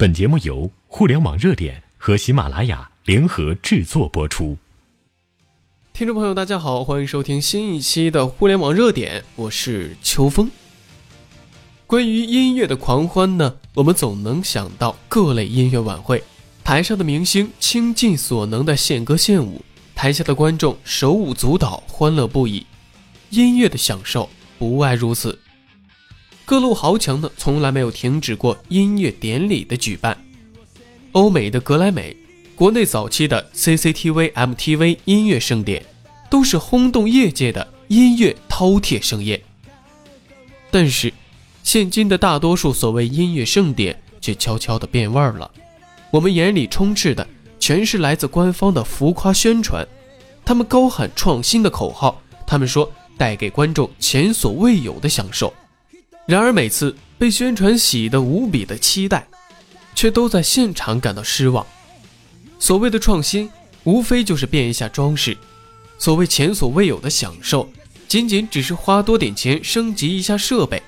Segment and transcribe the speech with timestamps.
[0.00, 4.56] 本节目由互联网热点和喜马拉雅联合制作播出。
[5.92, 10.48] 听众朋友，大家好，欢迎收听新一期的互联网热点，我是秋风。
[11.88, 16.22] 关于音乐的狂欢呢，我们总能想到各类音乐晚会，
[16.62, 19.60] 台上的明星倾尽所能的献歌献舞，
[19.96, 22.64] 台下的观众手舞足蹈，欢乐不已。
[23.30, 24.30] 音乐的享受
[24.60, 25.36] 不外如此。
[26.48, 30.16] 各路豪强呢，从来没有停止过音乐典礼的举办。
[31.12, 32.16] 欧美的格莱美，
[32.54, 35.84] 国内早期的 CCTV、MTV 音乐盛典，
[36.30, 39.38] 都是轰动业界的音乐饕餮盛宴。
[40.70, 41.12] 但是，
[41.62, 45.50] 现今的大多数所谓音乐盛典却悄悄地变味儿了。
[46.10, 47.28] 我们眼里充斥的
[47.60, 49.86] 全是来自官方的浮夸宣传，
[50.46, 55.52] 他们高喊创新的口号，他们说带给观众前所未有的享受。
[56.28, 59.26] 然而，每次被宣传喜得无比的期待，
[59.94, 61.66] 却都在现场感到失望。
[62.58, 63.48] 所谓的创新，
[63.84, 65.32] 无非就是变一下装饰；
[65.98, 67.66] 所谓前所未有的享受，
[68.06, 70.82] 仅仅只是花多点钱升级一下设备。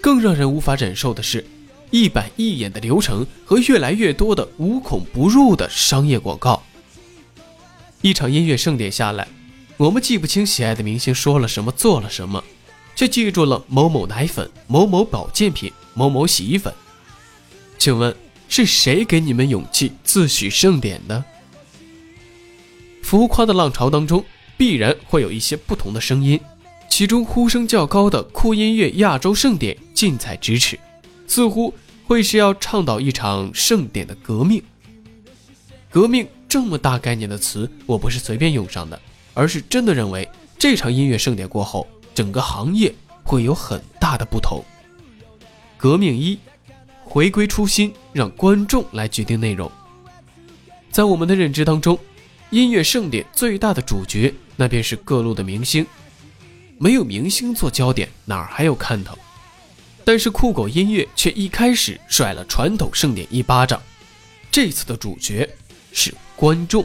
[0.00, 1.44] 更让人无法忍受的是，
[1.90, 6.62] 一板一眼的流程和越来越多的无孔不入的商业广告。
[8.02, 9.26] 一场音乐盛典下来，
[9.76, 12.44] 我们记不清喜爱的明星说了什么，做了什么。
[13.00, 16.70] 却记住了某某奶粉、某某保健品、某某洗衣粉。
[17.78, 18.14] 请问
[18.46, 21.24] 是谁给你们勇气自诩盛典的？
[23.02, 24.22] 浮夸的浪潮当中，
[24.58, 26.38] 必然会有一些不同的声音。
[26.90, 30.78] 其中呼声较高的酷音乐亚洲盛典近在咫尺，
[31.26, 31.72] 似乎
[32.06, 34.62] 会是要倡导一场盛典的革命。
[35.88, 39.00] 革命这么大概念的词，我不是随便用上的，
[39.32, 40.28] 而是真的认为
[40.58, 41.88] 这场音乐盛典过后。
[42.20, 44.62] 整个行业会有很大的不同。
[45.78, 46.38] 革命一，
[47.02, 49.72] 回归初心，让观众来决定内容。
[50.90, 51.98] 在我们的认知当中，
[52.50, 55.86] 音乐盛典最大的主角，那便是各路的明星。
[56.76, 59.16] 没有明星做焦点，哪儿还有看头？
[60.04, 63.80] 但是酷狗音乐却一开始甩了传统盛典一巴掌。
[64.50, 65.48] 这次的主角
[65.90, 66.84] 是观众，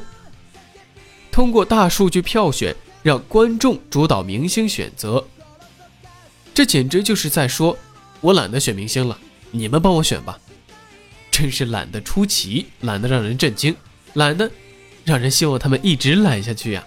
[1.30, 2.74] 通过大数据票选。
[3.06, 5.24] 让观众主导明星选择，
[6.56, 7.78] 这简直就是在说
[8.20, 9.16] ：“我懒得选明星了，
[9.52, 10.40] 你们帮我选吧。”
[11.30, 13.76] 真是懒得出奇，懒得让人震惊，
[14.14, 14.50] 懒得
[15.04, 16.84] 让人希望他们一直懒下去呀。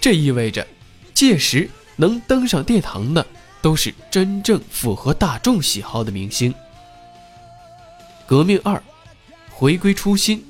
[0.00, 0.66] 这意味着，
[1.14, 3.24] 届时能登上殿堂的
[3.62, 6.52] 都是真正符合大众喜好的明星。
[8.26, 8.82] 革命二，
[9.48, 10.44] 回归初心，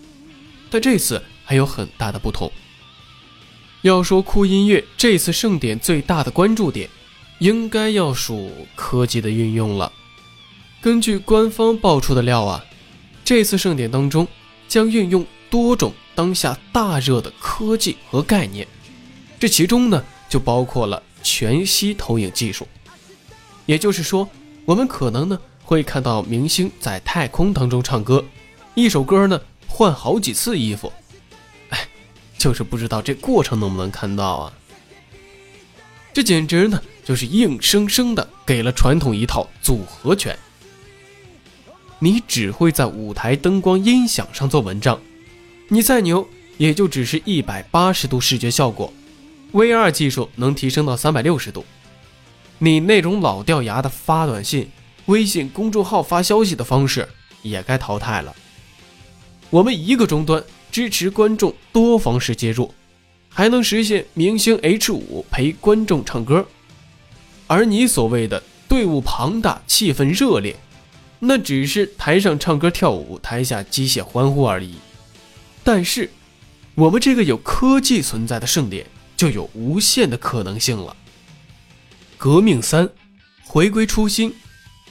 [0.71, 2.51] 但这次还有很大的不同。
[3.85, 6.89] 要说酷音乐这次盛典最大的关注点，
[7.39, 9.93] 应该要数科技的运用了。
[10.81, 12.65] 根据官方爆出的料啊，
[13.27, 14.27] 这次盛典当中
[14.67, 18.67] 将运用多种当下大热的科技和概念，
[19.39, 22.67] 这其中呢就包括了全息投影技术。
[23.67, 24.27] 也就是说，
[24.65, 28.25] 我们可能呢会看到明星在太空当中唱歌，
[28.75, 30.91] 一首歌呢换好几次衣服。
[32.45, 34.53] 就是不知道这过程能不能看到啊？
[36.13, 40.39] 这简直呢，就是硬生生的给了传统一套组合拳。
[42.01, 45.01] 你只会在舞台灯光音响上做文章，
[45.69, 46.29] 你再牛，
[46.59, 48.93] 也就只是一百八十度视觉效果
[49.55, 51.65] ，VR 技术能提升到三百六十度。
[52.59, 54.71] 你那种老掉牙的发短信、
[55.07, 57.09] 微信公众号发消息的方式
[57.41, 58.37] 也该淘汰了。
[59.49, 60.45] 我们一个终端。
[60.75, 62.75] 支持观众多方式接入，
[63.29, 66.45] 还能实现明星 H 五陪观众唱歌，
[67.47, 70.57] 而你所谓的队伍庞大、气氛热烈，
[71.21, 74.75] 那只是台上唱歌跳舞，台下机械欢呼而已。
[75.63, 76.11] 但是，
[76.75, 78.85] 我们这个有科技存在的盛典，
[79.17, 80.97] 就有无限的可能性了。
[82.19, 82.91] 革命三，
[83.45, 84.35] 回归初心，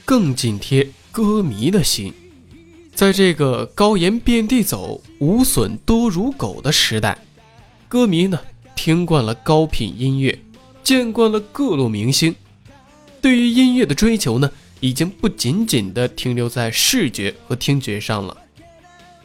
[0.06, 2.14] 更紧贴歌迷的心。
[2.94, 7.18] 在这个高颜遍地走、无损多如狗的时代，
[7.88, 8.38] 歌迷呢
[8.76, 10.38] 听惯了高品音乐，
[10.84, 12.34] 见惯了各路明星，
[13.20, 14.48] 对于音乐的追求呢，
[14.78, 18.36] 已经不仅仅的停留在视觉和听觉上了。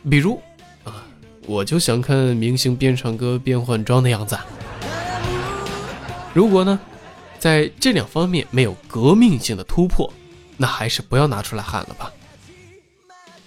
[0.10, 0.42] 比如
[0.84, 1.06] 啊，
[1.46, 4.36] 我就想看明星边唱歌边换装的样子。
[6.34, 6.80] 如果呢，
[7.38, 10.12] 在这两方面没有革命性的突破，
[10.58, 12.12] 那还是不要拿出来喊了吧。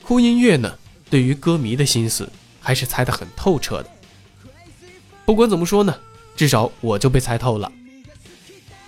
[0.03, 0.77] 酷音乐呢，
[1.09, 3.91] 对于歌迷的心思还是猜得很透彻的。
[5.25, 5.97] 不管怎么说呢，
[6.37, 7.71] 至少我就被猜透了。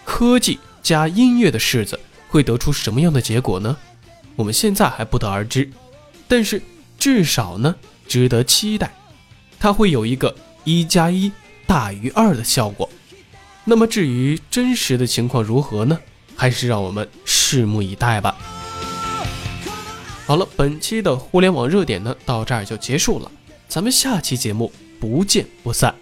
[0.04, 3.76] 科技加音乐的式子会得出什么样的结果呢？
[4.36, 5.70] 我们现在还不得而知。
[6.26, 6.60] 但是
[6.98, 7.74] 至少呢，
[8.08, 8.92] 值得期待，
[9.58, 10.34] 它会有一个
[10.64, 11.30] 一加一
[11.66, 12.90] 大于二的效果。
[13.64, 15.98] 那么至于真实的情况如何呢？
[16.36, 18.36] 还是让我们拭目以待吧。
[20.26, 23.30] 好了，本期的互联网热点呢，到这儿就结束了，
[23.68, 25.94] 咱们下期节目不见不散。